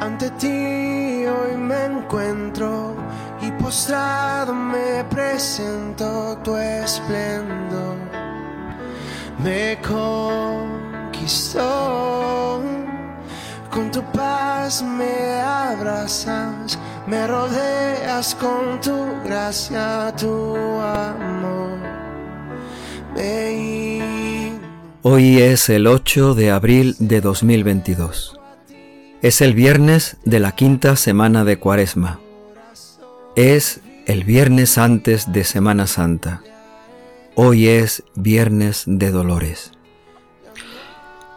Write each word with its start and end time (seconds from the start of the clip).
ante 0.00 0.30
ti 0.30 1.26
hoy 1.26 1.56
me 1.56 1.84
encuentro 1.84 2.96
y 3.42 3.50
postrado 3.62 4.54
me 4.54 5.04
presento 5.10 6.38
tu 6.42 6.56
esplendor. 6.56 7.96
Me 9.42 9.78
conquistó, 9.86 11.60
con 13.70 13.90
tu 13.90 14.02
paz 14.12 14.82
me 14.82 15.40
abrazas, 15.40 16.78
me 17.06 17.26
rodeas 17.26 18.34
con 18.34 18.80
tu 18.80 19.06
gracia, 19.24 20.12
tu 20.16 20.54
amor. 20.54 21.78
Hoy 25.02 25.38
es 25.38 25.68
el 25.68 25.86
8 25.86 26.34
de 26.34 26.50
abril 26.50 26.94
de 26.98 27.20
2022. 27.20 28.37
Es 29.20 29.40
el 29.40 29.52
viernes 29.52 30.16
de 30.24 30.38
la 30.38 30.52
quinta 30.52 30.94
semana 30.94 31.44
de 31.44 31.58
Cuaresma. 31.58 32.20
Es 33.34 33.80
el 34.06 34.22
viernes 34.22 34.78
antes 34.78 35.32
de 35.32 35.42
Semana 35.42 35.88
Santa. 35.88 36.44
Hoy 37.34 37.66
es 37.66 38.04
viernes 38.14 38.84
de 38.86 39.10
dolores. 39.10 39.72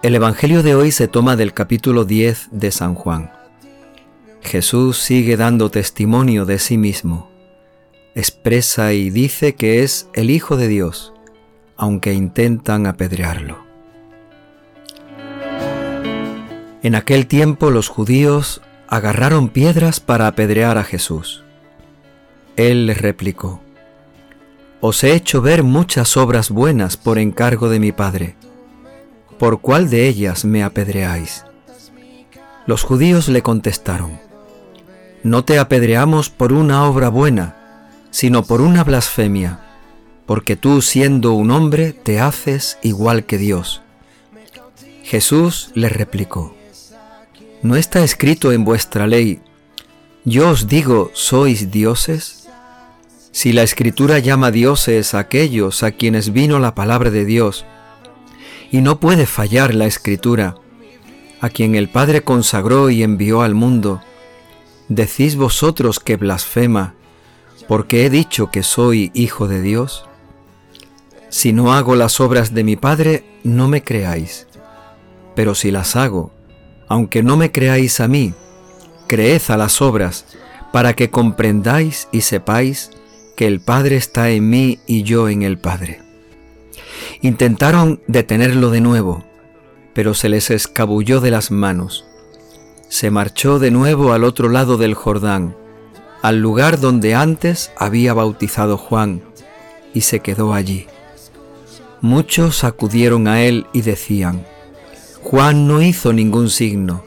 El 0.03 0.13
Evangelio 0.13 0.61
de 0.61 0.75
hoy 0.75 0.91
se 0.91 1.07
toma 1.07 1.35
del 1.35 1.55
capítulo 1.55 2.05
10 2.05 2.49
de 2.51 2.69
San 2.69 2.93
Juan. 2.93 3.31
Jesús 4.43 4.99
sigue 4.99 5.35
dando 5.35 5.71
testimonio 5.71 6.45
de 6.45 6.59
sí 6.59 6.77
mismo. 6.77 7.31
Expresa 8.13 8.93
y 8.93 9.09
dice 9.09 9.55
que 9.55 9.81
es 9.81 10.07
el 10.13 10.29
Hijo 10.29 10.55
de 10.55 10.67
Dios, 10.67 11.13
aunque 11.77 12.13
intentan 12.13 12.85
apedrearlo. 12.85 13.70
En 16.83 16.95
aquel 16.95 17.27
tiempo 17.27 17.69
los 17.69 17.89
judíos 17.89 18.61
agarraron 18.87 19.49
piedras 19.49 19.99
para 19.99 20.25
apedrear 20.25 20.79
a 20.79 20.83
Jesús. 20.83 21.43
Él 22.55 22.87
les 22.87 22.99
replicó, 22.99 23.61
Os 24.79 25.03
he 25.03 25.13
hecho 25.13 25.41
ver 25.41 25.61
muchas 25.61 26.17
obras 26.17 26.49
buenas 26.49 26.97
por 26.97 27.19
encargo 27.19 27.69
de 27.69 27.79
mi 27.79 27.91
Padre. 27.91 28.35
¿Por 29.37 29.61
cuál 29.61 29.91
de 29.91 30.07
ellas 30.07 30.43
me 30.43 30.63
apedreáis? 30.63 31.45
Los 32.65 32.81
judíos 32.81 33.27
le 33.27 33.43
contestaron, 33.43 34.19
No 35.23 35.45
te 35.45 35.59
apedreamos 35.59 36.31
por 36.31 36.51
una 36.51 36.85
obra 36.85 37.09
buena, 37.09 37.55
sino 38.09 38.43
por 38.43 38.59
una 38.59 38.83
blasfemia, 38.83 39.59
porque 40.25 40.55
tú 40.55 40.81
siendo 40.81 41.33
un 41.33 41.51
hombre 41.51 41.93
te 41.93 42.19
haces 42.19 42.79
igual 42.81 43.25
que 43.25 43.37
Dios. 43.37 43.81
Jesús 45.03 45.71
les 45.75 45.91
replicó, 45.91 46.55
¿No 47.63 47.75
está 47.75 48.03
escrito 48.03 48.51
en 48.51 48.65
vuestra 48.65 49.05
ley, 49.05 49.39
yo 50.25 50.49
os 50.49 50.67
digo, 50.67 51.11
sois 51.13 51.69
dioses? 51.69 52.49
Si 53.31 53.53
la 53.53 53.61
escritura 53.61 54.17
llama 54.17 54.49
dioses 54.49 55.13
a 55.13 55.19
aquellos 55.19 55.83
a 55.83 55.91
quienes 55.91 56.33
vino 56.33 56.57
la 56.57 56.73
palabra 56.73 57.11
de 57.11 57.23
Dios, 57.23 57.65
y 58.71 58.81
no 58.81 58.99
puede 58.99 59.27
fallar 59.27 59.75
la 59.75 59.85
escritura, 59.85 60.55
a 61.39 61.49
quien 61.49 61.75
el 61.75 61.87
Padre 61.87 62.23
consagró 62.23 62.89
y 62.89 63.03
envió 63.03 63.43
al 63.43 63.53
mundo, 63.53 64.01
¿decís 64.89 65.35
vosotros 65.35 65.99
que 65.99 66.17
blasfema, 66.17 66.95
porque 67.67 68.07
he 68.07 68.09
dicho 68.09 68.49
que 68.49 68.63
soy 68.63 69.11
hijo 69.13 69.47
de 69.47 69.61
Dios? 69.61 70.05
Si 71.29 71.53
no 71.53 71.73
hago 71.73 71.95
las 71.95 72.21
obras 72.21 72.55
de 72.55 72.63
mi 72.63 72.75
Padre, 72.75 73.23
no 73.43 73.67
me 73.67 73.83
creáis, 73.83 74.47
pero 75.35 75.53
si 75.53 75.69
las 75.69 75.95
hago, 75.95 76.33
aunque 76.91 77.23
no 77.23 77.37
me 77.37 77.53
creáis 77.53 78.01
a 78.01 78.09
mí, 78.09 78.33
creed 79.07 79.41
a 79.47 79.55
las 79.55 79.81
obras, 79.81 80.25
para 80.73 80.93
que 80.93 81.09
comprendáis 81.09 82.09
y 82.11 82.19
sepáis 82.19 82.91
que 83.37 83.47
el 83.47 83.61
Padre 83.61 83.95
está 83.95 84.29
en 84.29 84.49
mí 84.49 84.79
y 84.87 85.03
yo 85.03 85.29
en 85.29 85.43
el 85.43 85.57
Padre. 85.57 86.01
Intentaron 87.21 88.01
detenerlo 88.07 88.71
de 88.71 88.81
nuevo, 88.81 89.23
pero 89.93 90.13
se 90.13 90.27
les 90.27 90.51
escabulló 90.51 91.21
de 91.21 91.31
las 91.31 91.49
manos. 91.49 92.03
Se 92.89 93.09
marchó 93.09 93.57
de 93.57 93.71
nuevo 93.71 94.11
al 94.11 94.25
otro 94.25 94.49
lado 94.49 94.75
del 94.75 94.93
Jordán, 94.93 95.55
al 96.21 96.41
lugar 96.41 96.81
donde 96.81 97.15
antes 97.15 97.71
había 97.77 98.13
bautizado 98.13 98.77
Juan, 98.77 99.21
y 99.93 100.01
se 100.01 100.19
quedó 100.19 100.53
allí. 100.53 100.87
Muchos 102.01 102.65
acudieron 102.65 103.29
a 103.29 103.43
él 103.43 103.65
y 103.71 103.81
decían, 103.81 104.45
Juan 105.23 105.67
no 105.67 105.81
hizo 105.81 106.13
ningún 106.13 106.49
signo, 106.49 107.03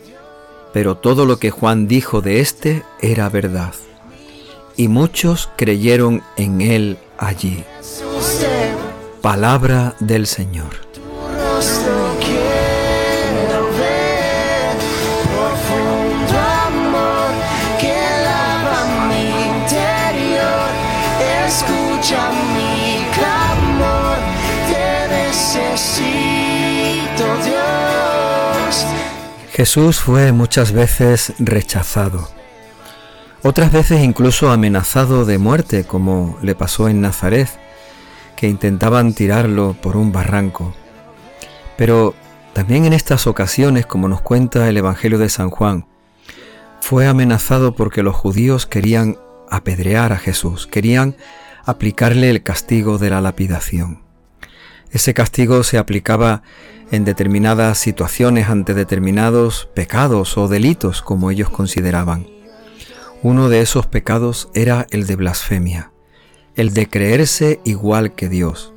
pero 0.73 0.97
todo 0.97 1.27
lo 1.27 1.39
que 1.39 1.51
Juan 1.51 1.89
dijo 1.89 2.21
de 2.21 2.41
éste 2.41 2.83
era 3.01 3.29
verdad. 3.29 3.75
Y 4.77 4.89
muchos 4.89 5.51
creyeron 5.57 6.23
en 6.37 6.61
él 6.61 6.99
allí. 7.19 7.65
Palabra 9.21 9.97
del 10.01 10.27
Señor. 10.27 10.94
Jesús 29.55 30.01
fue 30.01 30.33
muchas 30.33 30.73
veces 30.73 31.33
rechazado, 31.39 32.29
otras 33.45 33.71
veces 33.71 34.03
incluso 34.03 34.51
amenazado 34.51 35.25
de 35.25 35.39
muerte, 35.39 35.85
como 35.85 36.37
le 36.43 36.57
pasó 36.57 36.89
en 36.89 37.01
Nazaret, 37.01 37.49
que 38.35 38.49
intentaban 38.49 39.15
tirarlo 39.15 39.77
por 39.81 39.97
un 39.97 40.11
barranco. 40.11 40.75
Pero 41.77 42.17
también 42.53 42.85
en 42.85 42.95
estas 42.95 43.29
ocasiones, 43.29 43.87
como 43.87 44.09
nos 44.09 44.23
cuenta 44.23 44.69
el 44.69 44.77
Evangelio 44.77 45.19
de 45.19 45.29
San 45.29 45.51
Juan, 45.51 45.87
fue 46.81 47.07
amenazado 47.07 47.77
porque 47.77 48.03
los 48.03 48.17
judíos 48.17 48.67
querían 48.67 49.19
apedrear 49.49 50.13
a 50.13 50.19
Jesús, 50.19 50.67
querían 50.67 51.15
aplicarle 51.65 52.29
el 52.29 52.43
castigo 52.43 52.99
de 52.99 53.11
la 53.11 53.21
lapidación. 53.21 54.03
Ese 54.91 55.15
castigo 55.15 55.63
se 55.63 55.79
aplicaba 55.79 56.43
en 56.91 57.05
determinadas 57.05 57.79
situaciones 57.79 58.49
ante 58.49 58.75
determinados 58.75 59.69
pecados 59.75 60.37
o 60.39 60.49
delitos 60.49 61.03
como 61.03 61.31
ellos 61.31 61.51
consideraban. 61.51 62.27
Uno 63.23 63.49
de 63.49 63.61
esos 63.61 63.87
pecados 63.87 64.49
era 64.55 64.87
el 64.91 65.07
de 65.07 65.17
blasfemia, 65.17 65.93
el 66.57 66.75
de 66.75 66.89
creerse 66.89 67.61
igual 67.65 68.15
que 68.15 68.29
Dios. 68.29 68.73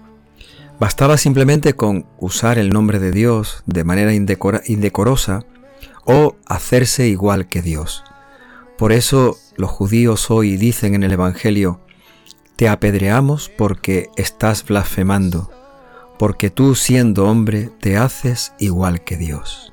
Bastaba 0.79 1.17
simplemente 1.17 1.73
con 1.73 2.05
usar 2.19 2.57
el 2.57 2.69
nombre 2.69 2.99
de 2.99 3.11
Dios 3.11 3.63
de 3.65 3.83
manera 3.83 4.13
indecorosa 4.13 5.45
o 6.05 6.35
hacerse 6.45 7.07
igual 7.07 7.47
que 7.47 7.61
Dios. 7.61 8.03
Por 8.77 8.91
eso 8.91 9.37
los 9.55 9.71
judíos 9.71 10.29
hoy 10.29 10.55
dicen 10.55 10.93
en 10.93 11.03
el 11.03 11.11
Evangelio, 11.11 11.81
te 12.55 12.69
apedreamos 12.69 13.51
porque 13.57 14.09
estás 14.15 14.63
blasfemando, 14.63 15.51
porque 16.17 16.49
tú 16.49 16.75
siendo 16.75 17.25
hombre 17.27 17.69
te 17.79 17.97
haces 17.97 18.53
igual 18.59 19.01
que 19.03 19.17
Dios. 19.17 19.71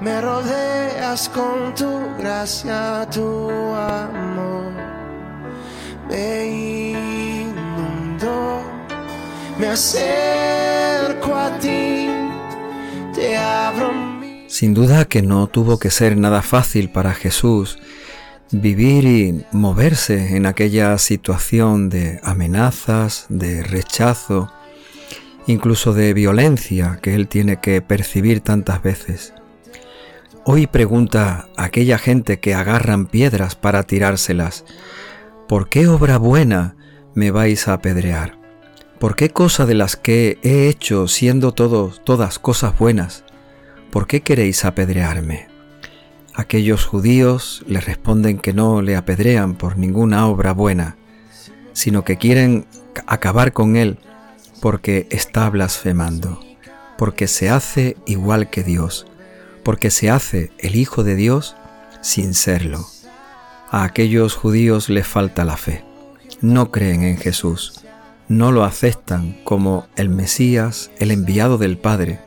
Me 0.00 0.20
rodeas 0.20 1.28
con 1.28 1.74
tu 1.74 2.00
gracia, 2.18 3.08
tu 3.10 3.48
amor. 3.74 4.72
Me 6.08 6.46
inundó, 7.46 8.62
me 9.58 9.68
acerco 9.68 11.34
a 11.34 11.58
ti, 11.58 12.08
te 13.14 13.36
abro 13.36 13.92
mi... 13.92 14.46
Sin 14.48 14.72
duda 14.72 15.04
que 15.04 15.22
no 15.22 15.46
tuvo 15.48 15.78
que 15.78 15.90
ser 15.90 16.16
nada 16.16 16.42
fácil 16.42 16.90
para 16.90 17.12
Jesús 17.12 17.78
vivir 18.50 19.04
y 19.04 19.44
moverse 19.52 20.36
en 20.36 20.46
aquella 20.46 20.96
situación 20.98 21.90
de 21.90 22.20
amenazas, 22.22 23.26
de 23.28 23.62
rechazo, 23.62 24.50
incluso 25.48 25.94
de 25.94 26.12
violencia 26.12 26.98
que 27.02 27.14
él 27.14 27.26
tiene 27.26 27.58
que 27.58 27.80
percibir 27.80 28.40
tantas 28.40 28.82
veces. 28.82 29.32
Hoy 30.44 30.66
pregunta 30.66 31.48
a 31.56 31.64
aquella 31.64 31.98
gente 31.98 32.38
que 32.38 32.54
agarran 32.54 33.06
piedras 33.06 33.56
para 33.56 33.82
tirárselas, 33.82 34.64
¿por 35.48 35.68
qué 35.68 35.88
obra 35.88 36.18
buena 36.18 36.76
me 37.14 37.30
vais 37.30 37.66
a 37.66 37.72
apedrear? 37.72 38.38
¿Por 38.98 39.16
qué 39.16 39.30
cosa 39.30 39.64
de 39.64 39.74
las 39.74 39.96
que 39.96 40.38
he 40.42 40.68
hecho 40.68 41.08
siendo 41.08 41.52
todos, 41.52 42.02
todas 42.04 42.38
cosas 42.38 42.78
buenas? 42.78 43.24
¿Por 43.90 44.06
qué 44.06 44.20
queréis 44.20 44.64
apedrearme? 44.64 45.48
Aquellos 46.34 46.84
judíos 46.84 47.64
le 47.66 47.80
responden 47.80 48.38
que 48.38 48.52
no 48.52 48.82
le 48.82 48.96
apedrean 48.96 49.54
por 49.54 49.78
ninguna 49.78 50.26
obra 50.26 50.52
buena, 50.52 50.96
sino 51.72 52.04
que 52.04 52.16
quieren 52.16 52.66
acabar 53.06 53.52
con 53.52 53.76
él 53.76 53.98
porque 54.60 55.06
está 55.10 55.48
blasfemando, 55.50 56.40
porque 56.96 57.28
se 57.28 57.50
hace 57.50 57.96
igual 58.06 58.50
que 58.50 58.62
Dios, 58.62 59.06
porque 59.62 59.90
se 59.90 60.10
hace 60.10 60.52
el 60.58 60.76
Hijo 60.76 61.04
de 61.04 61.14
Dios 61.14 61.56
sin 62.00 62.34
serlo. 62.34 62.86
A 63.70 63.84
aquellos 63.84 64.34
judíos 64.34 64.88
les 64.88 65.06
falta 65.06 65.44
la 65.44 65.56
fe. 65.56 65.84
No 66.40 66.70
creen 66.70 67.02
en 67.02 67.18
Jesús. 67.18 67.80
No 68.28 68.52
lo 68.52 68.64
aceptan 68.64 69.40
como 69.44 69.86
el 69.96 70.08
Mesías, 70.08 70.90
el 70.98 71.10
enviado 71.10 71.58
del 71.58 71.78
Padre, 71.78 72.20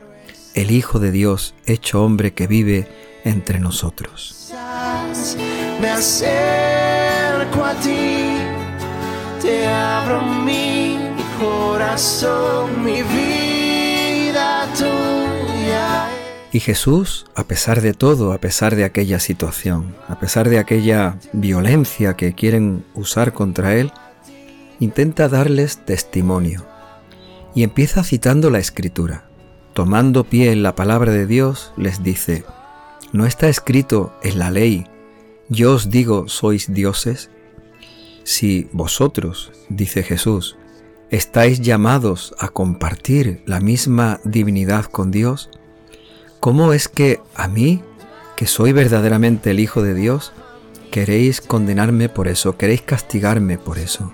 el 0.54 0.70
Hijo 0.70 0.98
de 0.98 1.10
Dios 1.10 1.54
hecho 1.66 2.04
hombre 2.04 2.32
que 2.32 2.46
vive 2.46 2.88
entre 3.24 3.58
nosotros. 3.60 4.52
Me 5.80 5.90
acerco 5.90 7.64
a 7.64 7.74
ti, 7.74 8.36
te 9.40 9.66
abro 9.66 10.22
mi 10.22 10.91
corazón, 11.42 12.84
mi 12.84 13.02
vida 13.02 14.68
tuya. 14.76 16.08
Y 16.52 16.60
Jesús, 16.60 17.26
a 17.34 17.44
pesar 17.44 17.80
de 17.80 17.94
todo, 17.94 18.32
a 18.32 18.38
pesar 18.38 18.76
de 18.76 18.84
aquella 18.84 19.18
situación, 19.18 19.96
a 20.08 20.20
pesar 20.20 20.48
de 20.48 20.58
aquella 20.58 21.18
violencia 21.32 22.14
que 22.14 22.34
quieren 22.34 22.84
usar 22.94 23.32
contra 23.32 23.74
Él, 23.74 23.90
intenta 24.78 25.28
darles 25.28 25.78
testimonio. 25.84 26.64
Y 27.54 27.62
empieza 27.64 28.04
citando 28.04 28.50
la 28.50 28.58
Escritura. 28.58 29.24
Tomando 29.72 30.24
pie 30.24 30.52
en 30.52 30.62
la 30.62 30.74
palabra 30.74 31.12
de 31.12 31.26
Dios, 31.26 31.72
les 31.76 32.02
dice, 32.02 32.44
¿no 33.12 33.26
está 33.26 33.48
escrito 33.48 34.12
en 34.22 34.38
la 34.38 34.50
ley, 34.50 34.86
yo 35.48 35.72
os 35.72 35.90
digo, 35.90 36.28
sois 36.28 36.72
dioses? 36.72 37.30
Si 38.24 38.68
vosotros, 38.72 39.50
dice 39.70 40.02
Jesús, 40.02 40.56
estáis 41.12 41.60
llamados 41.60 42.34
a 42.40 42.48
compartir 42.48 43.44
la 43.46 43.60
misma 43.60 44.18
divinidad 44.24 44.86
con 44.86 45.12
Dios, 45.12 45.48
¿Cómo 46.42 46.72
es 46.72 46.88
que 46.88 47.20
a 47.36 47.46
mí, 47.46 47.84
que 48.34 48.48
soy 48.48 48.72
verdaderamente 48.72 49.52
el 49.52 49.60
Hijo 49.60 49.80
de 49.80 49.94
Dios, 49.94 50.32
queréis 50.90 51.40
condenarme 51.40 52.08
por 52.08 52.26
eso, 52.26 52.56
queréis 52.56 52.82
castigarme 52.82 53.58
por 53.58 53.78
eso? 53.78 54.12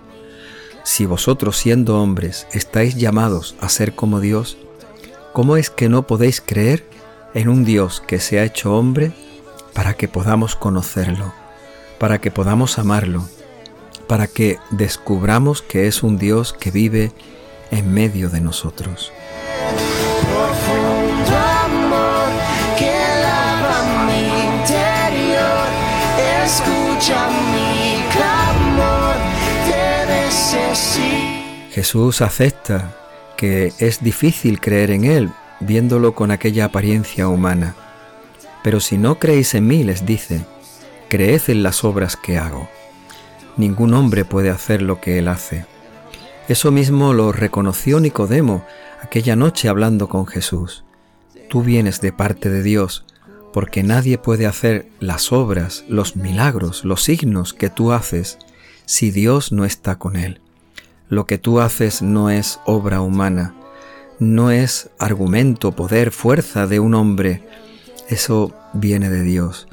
Si 0.85 1.07
vosotros 1.07 1.57
siendo 1.57 2.03
hombres 2.03 2.47
estáis 2.53 2.97
llamados 2.97 3.57
a 3.63 3.71
ser 3.71 3.95
como 3.95 4.21
Dios, 4.21 4.59
¿cómo 5.33 5.57
es 5.57 5.71
que 5.71 5.89
no 5.89 6.07
podéis 6.07 6.43
creer 6.45 6.85
en 7.33 7.49
un 7.49 7.65
Dios 7.65 8.03
que 8.07 8.21
se 8.21 8.39
ha 8.39 8.45
hecho 8.45 8.77
hombre 8.77 9.13
para 9.73 9.95
que 9.95 10.07
podamos 10.07 10.55
conocerlo, 10.55 11.33
para 11.99 12.21
que 12.21 12.31
podamos 12.31 12.79
amarlo, 12.79 13.27
para 14.09 14.27
que 14.27 14.59
descubramos 14.71 15.63
que 15.63 15.87
es 15.87 16.03
un 16.03 16.19
Dios 16.19 16.53
que 16.53 16.71
vive 16.71 17.13
en 17.71 17.93
medio 17.93 18.31
de 18.31 18.41
nosotros? 18.41 19.13
Jesús 31.71 32.23
acepta 32.23 32.97
que 33.37 33.73
es 33.79 34.03
difícil 34.03 34.61
creer 34.61 34.91
en 34.91 35.05
Él 35.05 35.31
viéndolo 35.61 36.15
con 36.15 36.31
aquella 36.31 36.67
apariencia 36.67 37.29
humana. 37.29 37.75
Pero 38.63 38.81
si 38.81 38.99
no 38.99 39.19
creéis 39.19 39.55
en 39.55 39.67
mí, 39.67 39.85
les 39.85 40.05
dice, 40.05 40.45
creed 41.09 41.43
en 41.49 41.63
las 41.63 41.85
obras 41.85 42.17
que 42.17 42.39
hago. 42.39 42.69
Ningún 43.59 43.93
hombre 43.93 44.25
puede 44.25 44.51
hacer 44.51 44.81
lo 44.81 45.01
que 45.01 45.19
Él 45.19 45.29
hace. 45.29 45.67
Eso 46.49 46.71
mismo 46.71 47.13
lo 47.13 47.33
reconoció 47.33 48.01
Nicodemo 48.01 48.65
aquella 49.03 49.37
noche 49.37 49.69
hablando 49.69 50.09
con 50.09 50.27
Jesús. 50.27 50.85
Tú 51.51 51.63
vienes 51.63 52.01
de 52.01 52.13
parte 52.13 52.49
de 52.49 52.63
Dios, 52.63 53.05
porque 53.53 53.83
nadie 53.83 54.17
puede 54.17 54.47
hacer 54.47 54.89
las 55.01 55.33
obras, 55.33 55.85
los 55.89 56.17
milagros, 56.17 56.85
los 56.85 57.03
signos 57.03 57.53
que 57.53 57.69
tú 57.69 57.93
haces 57.93 58.39
si 58.87 59.11
Dios 59.11 59.53
no 59.53 59.65
está 59.65 59.97
con 59.99 60.17
él. 60.17 60.41
Lo 61.09 61.27
que 61.27 61.39
tú 61.39 61.61
haces 61.61 62.01
no 62.01 62.31
es 62.31 62.61
obra 62.65 63.01
humana, 63.01 63.55
no 64.19 64.51
es 64.51 64.91
argumento, 64.99 65.73
poder, 65.73 66.13
fuerza 66.13 66.67
de 66.67 66.81
un 66.81 66.95
hombre. 66.95 67.43
Eso 68.09 68.55
viene 68.73 69.11
de 69.11 69.23
Dios. 69.23 69.69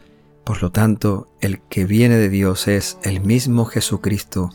Por 0.45 0.61
lo 0.61 0.71
tanto, 0.71 1.27
el 1.41 1.59
que 1.63 1.85
viene 1.85 2.17
de 2.17 2.29
Dios 2.29 2.67
es 2.67 2.99
el 3.01 3.19
mismo 3.19 3.65
Jesucristo, 3.65 4.51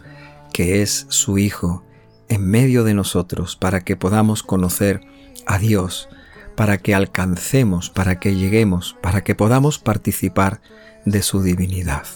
que 0.52 0.82
es 0.82 1.06
su 1.08 1.36
Hijo, 1.36 1.84
en 2.28 2.48
medio 2.48 2.84
de 2.84 2.94
nosotros, 2.94 3.56
para 3.56 3.80
que 3.80 3.96
podamos 3.96 4.44
conocer 4.44 5.00
a 5.46 5.58
Dios, 5.58 6.08
para 6.54 6.78
que 6.78 6.94
alcancemos, 6.94 7.90
para 7.90 8.20
que 8.20 8.36
lleguemos, 8.36 8.96
para 9.02 9.24
que 9.24 9.34
podamos 9.34 9.80
participar 9.80 10.60
de 11.04 11.22
su 11.22 11.42
divinidad. 11.42 12.06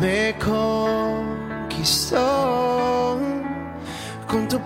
Me 0.00 0.34
conquistó 1.74 2.18
con 4.26 4.48
tu 4.48 4.58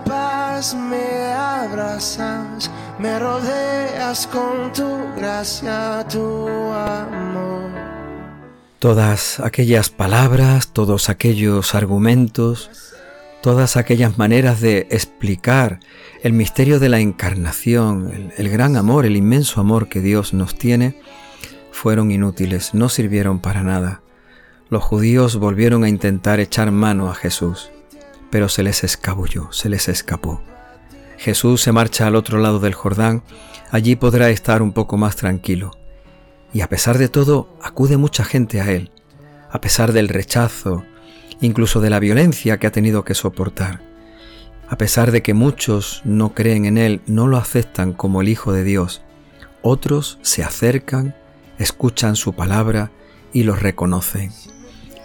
me 0.59 1.31
abrazas, 1.31 2.69
me 2.99 3.17
rodeas 3.17 4.27
con 4.27 4.73
tu 4.73 4.97
gracia, 5.15 6.05
tu 6.11 6.47
amor. 6.47 7.71
Todas 8.77 9.39
aquellas 9.39 9.89
palabras, 9.89 10.73
todos 10.73 11.07
aquellos 11.07 11.75
argumentos, 11.75 12.69
todas 13.41 13.77
aquellas 13.77 14.17
maneras 14.17 14.59
de 14.59 14.87
explicar 14.91 15.79
el 16.23 16.33
misterio 16.33 16.79
de 16.79 16.89
la 16.89 16.99
encarnación, 16.99 18.11
el, 18.13 18.33
el, 18.35 18.49
gran 18.51 18.75
amor, 18.75 19.05
el 19.05 19.15
inmenso 19.15 19.61
amor 19.61 19.87
que 19.87 20.01
Dios 20.01 20.33
nos 20.33 20.55
tiene, 20.57 20.99
fueron 21.71 22.11
inútiles, 22.11 22.73
no 22.73 22.89
sirvieron 22.89 23.39
para 23.39 23.63
nada. 23.63 24.01
Los 24.69 24.83
judíos 24.83 25.37
volvieron 25.37 25.85
a 25.85 25.89
intentar 25.89 26.41
echar 26.41 26.69
mano 26.71 27.09
a 27.09 27.15
Jesús 27.15 27.71
pero 28.29 28.49
se 28.49 28.63
les 28.63 28.83
escabulló, 28.83 29.51
se 29.51 29.69
les 29.69 29.89
escapó. 29.89 30.41
Jesús 31.17 31.61
se 31.61 31.71
marcha 31.71 32.07
al 32.07 32.15
otro 32.15 32.39
lado 32.39 32.59
del 32.59 32.73
Jordán, 32.73 33.23
allí 33.71 33.95
podrá 33.95 34.29
estar 34.29 34.61
un 34.61 34.71
poco 34.71 34.97
más 34.97 35.15
tranquilo. 35.15 35.77
Y 36.53 36.61
a 36.61 36.69
pesar 36.69 36.97
de 36.97 37.09
todo, 37.09 37.49
acude 37.61 37.97
mucha 37.97 38.23
gente 38.23 38.61
a 38.61 38.71
él, 38.71 38.91
a 39.51 39.61
pesar 39.61 39.91
del 39.91 40.09
rechazo, 40.09 40.83
incluso 41.41 41.81
de 41.81 41.89
la 41.89 41.99
violencia 41.99 42.57
que 42.57 42.67
ha 42.67 42.71
tenido 42.71 43.03
que 43.03 43.15
soportar. 43.15 43.81
A 44.67 44.77
pesar 44.77 45.11
de 45.11 45.21
que 45.21 45.33
muchos 45.33 46.01
no 46.05 46.33
creen 46.33 46.65
en 46.65 46.77
él, 46.77 47.01
no 47.07 47.27
lo 47.27 47.37
aceptan 47.37 47.93
como 47.93 48.21
el 48.21 48.29
Hijo 48.29 48.53
de 48.53 48.63
Dios, 48.63 49.01
otros 49.61 50.19
se 50.21 50.43
acercan, 50.43 51.15
escuchan 51.57 52.15
su 52.15 52.33
palabra 52.33 52.91
y 53.33 53.43
lo 53.43 53.55
reconocen. 53.55 54.31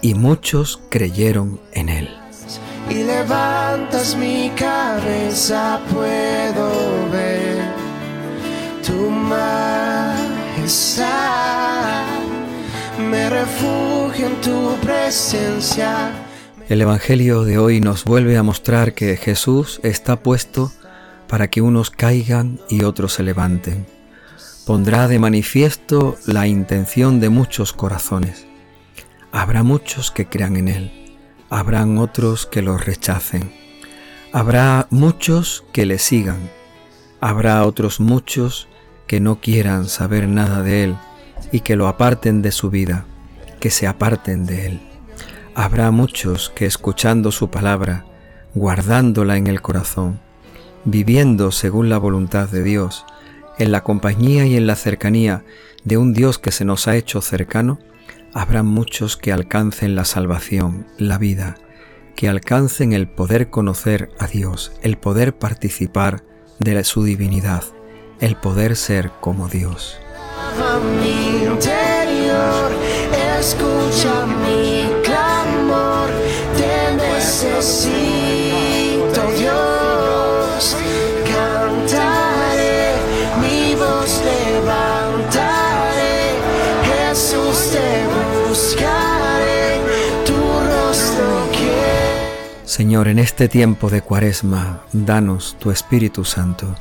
Y 0.01 0.13
muchos 0.13 0.81
creyeron 0.89 1.59
en 1.73 1.89
él 1.89 2.24
y 2.89 3.03
levantas 3.03 4.15
mi 4.15 4.51
cabeza, 4.55 5.79
puedo 5.91 7.09
ver 7.11 7.73
tu 8.85 9.09
majestad. 9.09 10.45
Me 12.99 13.29
refugio 13.29 14.27
en 14.27 14.41
tu 14.41 14.75
presencia. 14.81 16.11
El 16.69 16.81
Evangelio 16.81 17.43
de 17.43 17.57
hoy 17.57 17.81
nos 17.81 18.05
vuelve 18.05 18.37
a 18.37 18.43
mostrar 18.43 18.93
que 18.93 19.17
Jesús 19.17 19.79
está 19.83 20.19
puesto 20.21 20.71
para 21.27 21.49
que 21.49 21.61
unos 21.61 21.89
caigan 21.91 22.59
y 22.69 22.83
otros 22.83 23.13
se 23.13 23.23
levanten. 23.23 23.85
Pondrá 24.65 25.07
de 25.07 25.19
manifiesto 25.19 26.17
la 26.25 26.47
intención 26.47 27.19
de 27.19 27.29
muchos 27.29 27.73
corazones. 27.73 28.47
Habrá 29.31 29.63
muchos 29.63 30.11
que 30.11 30.27
crean 30.27 30.55
en 30.57 30.67
Él 30.69 31.04
habrán 31.49 31.97
otros 31.97 32.45
que 32.45 32.61
lo 32.61 32.77
rechacen. 32.77 33.51
Habrá 34.31 34.87
muchos 34.89 35.63
que 35.71 35.85
le 35.85 35.99
sigan. 35.99 36.49
Habrá 37.21 37.65
otros 37.65 37.99
muchos 37.99 38.67
que 39.07 39.19
no 39.19 39.39
quieran 39.39 39.87
saber 39.87 40.27
nada 40.27 40.61
de 40.61 40.83
Él 40.83 40.95
y 41.51 41.61
que 41.61 41.75
lo 41.75 41.87
aparten 41.87 42.41
de 42.41 42.51
su 42.51 42.69
vida, 42.69 43.05
que 43.59 43.69
se 43.69 43.87
aparten 43.87 44.45
de 44.45 44.67
Él. 44.67 44.81
Habrá 45.53 45.91
muchos 45.91 46.51
que 46.53 46.65
escuchando 46.65 47.31
su 47.31 47.49
palabra, 47.49 48.05
guardándola 48.53 49.37
en 49.37 49.47
el 49.47 49.61
corazón, 49.61 50.19
viviendo 50.83 51.51
según 51.51 51.89
la 51.89 51.97
voluntad 51.97 52.49
de 52.49 52.63
Dios, 52.63 53.05
en 53.57 53.71
la 53.71 53.81
compañía 53.81 54.45
y 54.45 54.57
en 54.57 54.67
la 54.67 54.75
cercanía 54.75 55.45
de 55.83 55.97
un 55.97 56.13
Dios 56.13 56.39
que 56.39 56.51
se 56.51 56.65
nos 56.65 56.87
ha 56.87 56.95
hecho 56.97 57.21
cercano, 57.21 57.79
habrá 58.35 58.63
muchos 58.63 59.15
que 59.15 59.31
alcancen 59.31 59.95
la 59.95 60.03
salvación, 60.03 60.85
la 60.97 61.17
vida, 61.17 61.55
que 62.15 62.27
alcancen 62.27 62.91
el 62.91 63.07
poder 63.07 63.49
conocer 63.49 64.09
a 64.19 64.27
Dios, 64.27 64.73
el 64.83 64.97
poder 64.97 65.37
participar 65.37 66.23
de 66.59 66.83
su 66.83 67.03
divinidad, 67.03 67.63
el 68.19 68.35
poder 68.35 68.75
ser 68.75 69.11
como 69.21 69.47
Dios. 69.47 69.97
escucha 73.39 74.25
mi 74.25 74.89
clamor, 75.03 76.09
te 76.57 76.95
necesito 76.95 78.24
Señor, 92.75 93.07
en 93.07 93.19
este 93.19 93.47
tiempo 93.47 93.89
de 93.89 94.01
cuaresma, 94.01 94.81
danos 94.91 95.55
tu 95.61 95.71
Espíritu 95.71 96.25
Santo. 96.25 96.75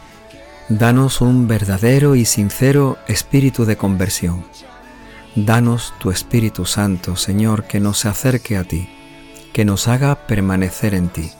Danos 0.69 1.21
un 1.21 1.47
verdadero 1.47 2.17
y 2.17 2.25
sincero 2.25 2.99
espíritu 3.07 3.65
de 3.65 3.77
conversión. 3.77 4.45
Danos 5.37 5.95
tu 6.01 6.11
Espíritu 6.11 6.65
Santo, 6.65 7.15
Señor, 7.15 7.69
que 7.69 7.79
nos 7.79 8.07
acerque 8.07 8.57
a 8.57 8.65
ti, 8.65 8.89
que 9.53 9.65
nos 9.65 9.87
haga 9.87 10.27
permanecer 10.27 10.95
en 10.95 11.11
ti, 11.11 11.31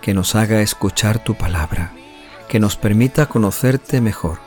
que 0.00 0.14
nos 0.14 0.34
haga 0.34 0.62
escuchar 0.62 1.22
tu 1.22 1.36
palabra, 1.36 1.92
que 2.48 2.58
nos 2.58 2.74
permita 2.74 3.26
conocerte 3.26 4.00
mejor, 4.00 4.40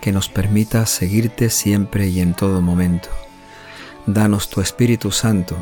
que 0.00 0.12
nos 0.12 0.28
permita 0.28 0.86
seguirte 0.86 1.50
siempre 1.50 2.06
y 2.06 2.20
en 2.20 2.32
todo 2.32 2.62
momento. 2.62 3.08
Danos 4.06 4.48
tu 4.48 4.60
Espíritu 4.60 5.10
Santo, 5.10 5.56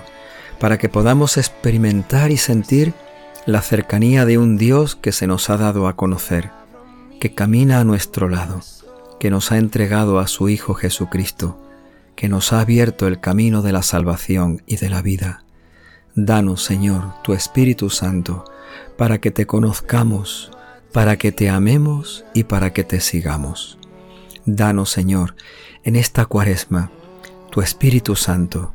para 0.60 0.76
que 0.76 0.90
podamos 0.90 1.38
experimentar 1.38 2.30
y 2.30 2.36
sentir 2.36 2.92
la 3.46 3.62
cercanía 3.62 4.24
de 4.24 4.38
un 4.38 4.56
Dios 4.56 4.96
que 4.96 5.12
se 5.12 5.26
nos 5.26 5.48
ha 5.50 5.56
dado 5.56 5.86
a 5.86 5.96
conocer, 5.96 6.50
que 7.20 7.34
camina 7.34 7.80
a 7.80 7.84
nuestro 7.84 8.28
lado, 8.28 8.60
que 9.20 9.30
nos 9.30 9.52
ha 9.52 9.58
entregado 9.58 10.18
a 10.18 10.26
su 10.26 10.48
Hijo 10.48 10.74
Jesucristo, 10.74 11.58
que 12.16 12.28
nos 12.28 12.52
ha 12.52 12.60
abierto 12.60 13.06
el 13.06 13.20
camino 13.20 13.62
de 13.62 13.72
la 13.72 13.82
salvación 13.82 14.62
y 14.66 14.76
de 14.76 14.90
la 14.90 15.00
vida. 15.00 15.44
Danos, 16.14 16.62
Señor, 16.62 17.14
tu 17.22 17.32
Espíritu 17.34 17.88
Santo, 17.88 18.44
para 18.98 19.18
que 19.18 19.30
te 19.30 19.46
conozcamos, 19.46 20.50
para 20.92 21.16
que 21.16 21.30
te 21.30 21.48
amemos 21.48 22.24
y 22.34 22.44
para 22.44 22.72
que 22.72 22.84
te 22.84 23.00
sigamos. 23.00 23.78
Danos, 24.44 24.90
Señor, 24.90 25.36
en 25.84 25.96
esta 25.96 26.26
cuaresma, 26.26 26.90
tu 27.50 27.60
Espíritu 27.60 28.16
Santo, 28.16 28.72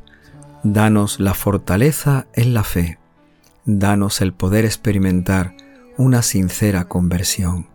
Danos 0.63 1.19
la 1.19 1.33
fortaleza 1.33 2.27
en 2.33 2.53
la 2.53 2.63
fe. 2.63 2.99
Danos 3.65 4.21
el 4.21 4.33
poder 4.33 4.65
experimentar 4.65 5.55
una 5.97 6.21
sincera 6.21 6.85
conversión. 6.85 7.69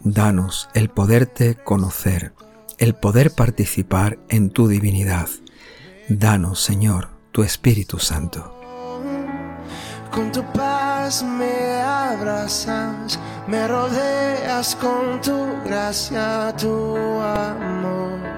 Danos 0.00 0.68
el 0.74 0.90
poderte 0.90 1.56
conocer, 1.56 2.34
el 2.78 2.94
poder 2.94 3.32
participar 3.32 4.18
en 4.28 4.50
tu 4.50 4.68
divinidad. 4.68 5.28
Danos, 6.08 6.60
Señor, 6.60 7.08
tu 7.32 7.42
Espíritu 7.42 7.98
Santo. 7.98 8.54
Con 10.10 10.30
tu 10.30 10.44
paz 10.52 11.24
me 11.24 11.82
abrazas, 11.82 13.18
me 13.48 13.66
rodeas 13.66 14.76
con 14.76 15.20
tu 15.20 15.46
gracia, 15.64 16.54
tu 16.56 16.96
amor. 17.20 18.34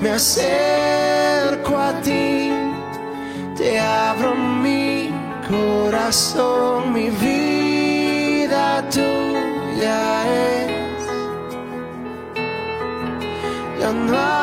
me 0.00 0.10
acerco 0.10 1.76
a 1.76 1.89
abro 4.10 4.34
mi 4.34 5.10
corazón, 5.48 6.92
mi 6.92 7.10
vida 7.10 8.82
tuya 8.90 10.00
es. 10.26 11.04
Ya 13.78 13.92
no 13.92 14.39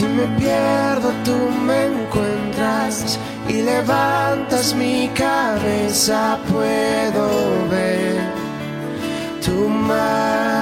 Si 0.00 0.06
me 0.06 0.26
pierdo, 0.38 1.12
tú 1.26 1.36
me 1.66 1.84
encuentras 1.84 3.18
y 3.46 3.60
levantas 3.60 4.74
mi 4.74 5.08
cabeza, 5.08 6.38
puedo 6.50 7.68
ver 7.68 8.18
tu 9.44 9.68
majestad. 9.68 10.54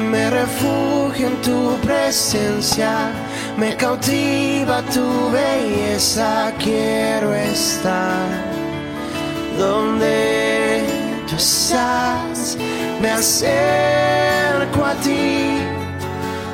Me 0.00 0.30
refugio 0.30 1.28
en 1.28 1.40
tu 1.42 1.76
presencia, 1.86 3.12
me 3.56 3.76
cautiva 3.76 4.82
tu 4.92 5.30
belleza, 5.30 6.52
quiero 6.58 7.32
estar 7.32 8.26
donde 9.56 10.82
tú 11.28 11.36
estás, 11.36 12.58
me 13.00 13.10
acerco 13.12 14.84
a 14.84 14.94
ti 15.04 15.51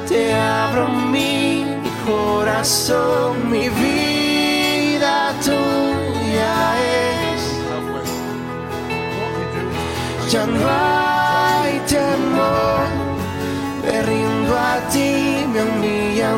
te 0.09 0.33
abro 0.33 0.89
mi 0.89 1.65
corazón, 2.07 3.51
mi 3.51 3.69
vida 3.69 5.35
tuya 5.45 6.57
es. 7.05 7.43
Ya 10.33 10.47
no 10.47 10.61
hay 10.67 11.81
temor, 11.87 12.87
me 13.85 14.03
rindo 14.03 14.57
a 14.57 14.77
ti, 14.93 15.45
me 15.53 15.63
humillo 15.63 16.29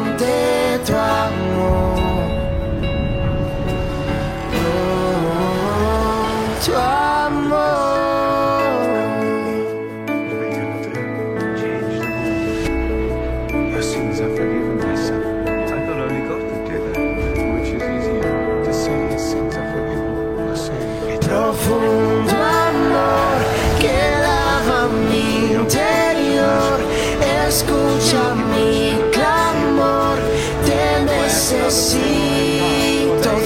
Escucha 27.60 28.24
mi 28.54 28.96
clamor, 29.12 30.16
te 30.64 30.82
necesito, 31.04 32.08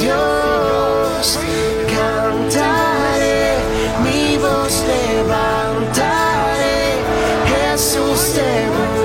Dios. 0.00 1.25
Cantaré, 1.97 3.59
mi 4.04 4.23
voz 4.38 4.75
levantaré, 4.92 6.83
Jesús 7.50 8.21
te 8.37 8.50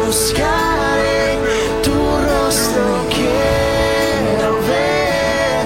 buscaré, 0.06 1.24
tu 1.82 1.98
rostro 2.30 2.86
quiero 3.10 4.50
ver. 4.70 5.62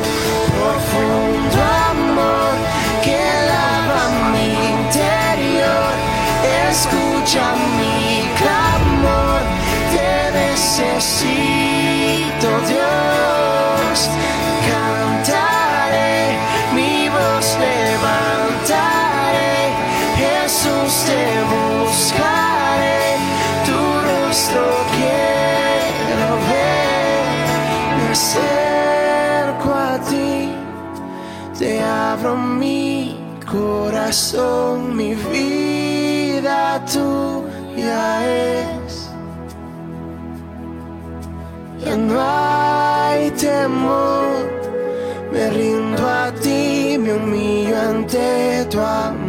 Profundo 0.56 1.60
amor 1.92 2.56
que 3.04 3.20
lava 3.52 4.04
mi 4.32 4.50
interior, 4.78 5.92
escucha 6.72 7.44
mi 7.78 7.83
mi 32.32 33.18
corazón, 33.51 34.96
mi 34.96 35.13
vida 35.13 36.84
tuya 36.86 38.25
es. 38.25 39.10
Ya 41.84 41.98
no 41.98 42.15
hay 42.18 43.30
temor, 43.32 44.50
me 45.34 45.50
rindo 45.50 46.08
a 46.08 46.32
ti, 46.42 46.98
me 46.98 47.13
humillo 47.13 47.77
ante 47.77 48.65
tu 48.70 48.80
amor. 48.80 49.23